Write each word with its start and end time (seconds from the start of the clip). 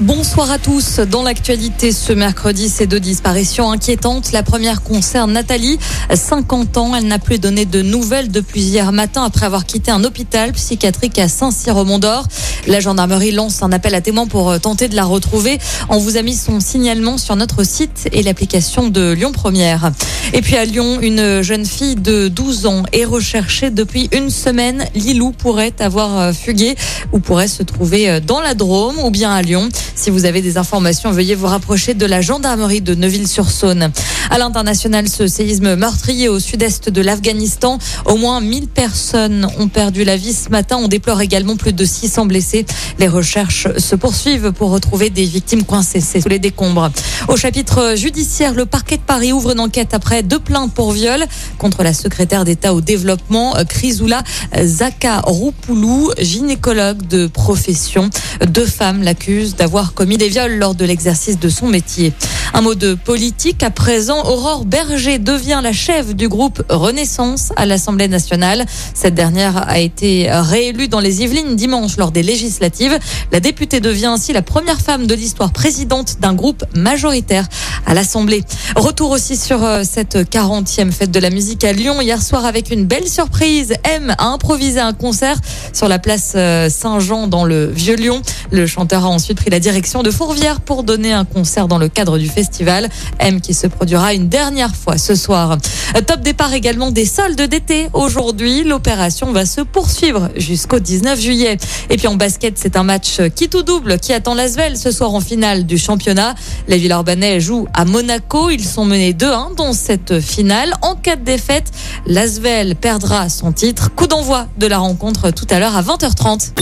Bonsoir 0.00 0.50
à 0.50 0.56
tous. 0.56 0.98
Dans 1.00 1.22
l'actualité 1.22 1.92
ce 1.92 2.14
mercredi, 2.14 2.70
ces 2.70 2.86
deux 2.86 3.00
disparitions 3.00 3.70
inquiétantes. 3.70 4.32
La 4.32 4.42
première 4.42 4.82
concerne 4.82 5.30
Nathalie, 5.32 5.78
50 6.14 6.78
ans. 6.78 6.94
Elle 6.96 7.06
n'a 7.06 7.18
plus 7.18 7.38
donné 7.38 7.66
de 7.66 7.82
nouvelles 7.82 8.30
depuis 8.30 8.62
hier 8.62 8.92
matin 8.92 9.24
après 9.24 9.44
avoir 9.44 9.66
quitté 9.66 9.90
un 9.90 10.02
hôpital 10.02 10.52
psychiatrique 10.52 11.18
à 11.18 11.28
Saint-Cyr 11.28 11.76
au 11.76 11.84
Mont-d'Or. 11.84 12.26
La 12.66 12.80
gendarmerie 12.80 13.30
lance 13.30 13.62
un 13.62 13.72
appel 13.72 13.94
à 13.94 14.00
témoins 14.00 14.26
pour 14.26 14.58
tenter 14.58 14.88
de 14.88 14.96
la 14.96 15.04
retrouver. 15.04 15.58
On 15.90 15.98
vous 15.98 16.16
a 16.16 16.22
mis 16.22 16.34
son 16.34 16.60
signalement 16.60 17.18
sur 17.18 17.36
notre 17.36 17.62
site 17.62 18.08
et 18.12 18.22
l'application 18.22 18.88
de 18.88 19.12
Lyon 19.12 19.32
Première. 19.32 19.92
Et 20.32 20.40
puis 20.40 20.56
à 20.56 20.64
Lyon, 20.64 20.98
une 21.02 21.42
jeune 21.42 21.66
fille 21.66 21.96
de 21.96 22.28
12 22.28 22.64
ans 22.64 22.84
est 22.94 23.04
recherchée 23.04 23.68
depuis 23.68 24.08
une 24.12 24.30
semaine. 24.30 24.86
Lilou 24.94 25.32
pourrait 25.32 25.74
avoir 25.78 26.34
fugué 26.34 26.74
ou 27.12 27.18
pourrait 27.18 27.48
se 27.48 27.62
trouver 27.62 28.20
dans 28.22 28.40
la 28.40 28.54
Drôme 28.54 28.98
ou 28.98 29.10
bien 29.10 29.30
à 29.30 29.42
Lyon. 29.42 29.68
Si 29.94 30.10
vous 30.10 30.24
avez 30.24 30.42
des 30.42 30.56
informations, 30.56 31.10
veuillez 31.10 31.34
vous 31.34 31.46
rapprocher 31.46 31.94
de 31.94 32.06
la 32.06 32.20
gendarmerie 32.20 32.80
de 32.80 32.94
Neuville-sur-Saône. 32.94 33.90
À 34.30 34.38
l'international, 34.38 35.08
ce 35.08 35.26
séisme 35.26 35.74
meurtrier 35.74 36.28
au 36.28 36.38
sud-est 36.38 36.88
de 36.88 37.00
l'Afghanistan, 37.00 37.78
au 38.06 38.16
moins 38.16 38.40
1000 38.40 38.68
personnes 38.68 39.48
ont 39.58 39.68
perdu 39.68 40.04
la 40.04 40.16
vie 40.16 40.32
ce 40.32 40.48
matin. 40.48 40.78
On 40.80 40.88
déplore 40.88 41.20
également 41.20 41.56
plus 41.56 41.72
de 41.72 41.84
600 41.84 42.26
blessés. 42.26 42.64
Les 42.98 43.08
recherches 43.08 43.66
se 43.76 43.96
poursuivent 43.96 44.52
pour 44.52 44.70
retrouver 44.70 45.10
des 45.10 45.24
victimes 45.24 45.64
coincées 45.64 46.00
sous 46.00 46.28
les 46.28 46.38
décombres. 46.38 46.90
Au 47.28 47.36
chapitre 47.36 47.94
judiciaire, 47.96 48.54
le 48.54 48.66
parquet 48.66 48.96
de 48.96 49.02
Paris 49.02 49.32
ouvre 49.32 49.52
une 49.52 49.60
enquête 49.60 49.94
après 49.94 50.22
deux 50.22 50.38
plaintes 50.38 50.72
pour 50.72 50.92
viol 50.92 51.24
contre 51.58 51.82
la 51.82 51.92
secrétaire 51.92 52.44
d'État 52.44 52.72
au 52.74 52.80
développement, 52.80 53.54
Chrysoula 53.68 54.22
Zakaropoulou, 54.56 56.12
gynécologue 56.18 57.06
de 57.08 57.26
profession. 57.26 58.10
Deux 58.46 58.66
femmes 58.66 59.02
l'accusent 59.02 59.56
d'avoir 59.56 59.79
commis 59.88 60.18
des 60.18 60.28
viols 60.28 60.58
lors 60.58 60.74
de 60.74 60.84
l'exercice 60.84 61.38
de 61.38 61.48
son 61.48 61.68
métier. 61.68 62.12
Un 62.52 62.62
mot 62.62 62.74
de 62.74 62.94
politique 62.94 63.62
à 63.62 63.70
présent. 63.70 64.24
Aurore 64.24 64.64
Berger 64.64 65.18
devient 65.18 65.60
la 65.62 65.72
chef 65.72 66.14
du 66.14 66.28
groupe 66.28 66.62
Renaissance 66.68 67.52
à 67.56 67.64
l'Assemblée 67.64 68.08
nationale. 68.08 68.66
Cette 68.92 69.14
dernière 69.14 69.68
a 69.68 69.78
été 69.78 70.28
réélue 70.30 70.88
dans 70.88 71.00
les 71.00 71.22
Yvelines 71.22 71.54
dimanche 71.54 71.96
lors 71.96 72.10
des 72.10 72.22
législatives. 72.22 72.98
La 73.30 73.40
députée 73.40 73.80
devient 73.80 74.06
ainsi 74.06 74.32
la 74.32 74.42
première 74.42 74.80
femme 74.80 75.06
de 75.06 75.14
l'histoire 75.14 75.52
présidente 75.52 76.16
d'un 76.20 76.34
groupe 76.34 76.64
majoritaire 76.74 77.46
à 77.86 77.94
l'Assemblée. 77.94 78.42
Retour 78.74 79.10
aussi 79.10 79.36
sur 79.36 79.60
cette 79.84 80.16
40e 80.16 80.90
fête 80.90 81.12
de 81.12 81.20
la 81.20 81.30
musique 81.30 81.62
à 81.64 81.72
Lyon 81.72 82.00
hier 82.00 82.20
soir 82.20 82.44
avec 82.44 82.70
une 82.70 82.84
belle 82.84 83.08
surprise. 83.08 83.74
M 83.84 84.14
a 84.18 84.26
improvisé 84.26 84.80
un 84.80 84.92
concert 84.92 85.36
sur 85.72 85.88
la 85.88 85.98
place 85.98 86.36
Saint-Jean 86.68 87.28
dans 87.28 87.44
le 87.44 87.66
Vieux-Lyon. 87.66 88.22
Le 88.50 88.66
chanteur 88.66 89.04
a 89.04 89.08
ensuite 89.08 89.38
pris 89.38 89.50
la 89.50 89.60
direction 89.60 90.02
de 90.02 90.10
Fourvière 90.10 90.60
pour 90.60 90.82
donner 90.82 91.12
un 91.12 91.24
concert 91.24 91.68
dans 91.68 91.78
le 91.78 91.88
cadre 91.88 92.18
du 92.18 92.28
festival 92.40 92.88
M 93.18 93.42
qui 93.42 93.52
se 93.52 93.66
produira 93.66 94.14
une 94.14 94.30
dernière 94.30 94.74
fois 94.74 94.96
ce 94.96 95.14
soir. 95.14 95.58
Top 96.06 96.20
départ 96.22 96.54
également 96.54 96.90
des 96.90 97.04
soldes 97.04 97.42
d'été. 97.42 97.88
Aujourd'hui, 97.92 98.64
l'opération 98.64 99.30
va 99.30 99.44
se 99.44 99.60
poursuivre 99.60 100.30
jusqu'au 100.36 100.78
19 100.78 101.20
juillet. 101.20 101.58
Et 101.90 101.98
puis 101.98 102.06
en 102.06 102.14
basket, 102.14 102.56
c'est 102.56 102.78
un 102.78 102.82
match 102.82 103.20
qui 103.36 103.50
tout 103.50 103.62
double 103.62 103.98
qui 103.98 104.14
attend 104.14 104.32
l'Asvel 104.32 104.78
ce 104.78 104.90
soir 104.90 105.12
en 105.14 105.20
finale 105.20 105.66
du 105.66 105.76
championnat. 105.76 106.34
Les 106.66 106.78
Villeurbanais 106.78 107.40
jouent 107.40 107.68
à 107.74 107.84
Monaco. 107.84 108.48
Ils 108.48 108.64
sont 108.64 108.86
menés 108.86 109.12
2-1 109.12 109.54
dans 109.56 109.74
cette 109.74 110.20
finale. 110.20 110.72
En 110.80 110.94
cas 110.94 111.16
de 111.16 111.24
défaite, 111.24 111.70
l'Asvel 112.06 112.74
perdra 112.74 113.28
son 113.28 113.52
titre. 113.52 113.94
Coup 113.94 114.06
d'envoi 114.06 114.46
de 114.56 114.66
la 114.66 114.78
rencontre 114.78 115.30
tout 115.30 115.46
à 115.50 115.58
l'heure 115.58 115.76
à 115.76 115.82
20h30. 115.82 116.52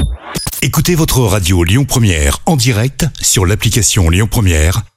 Écoutez 0.61 0.97
votre 0.97 1.21
radio 1.21 1.63
Lyon 1.63 1.85
Première 1.85 2.39
en 2.45 2.57
direct 2.57 3.07
sur 3.21 3.47
l'application 3.47 4.11
Lyon 4.11 4.27
Première, 4.29 4.83